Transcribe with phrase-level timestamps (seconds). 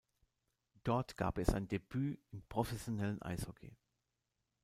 [0.83, 3.77] Dort gab er sein Debüt im professionellen Eishockey.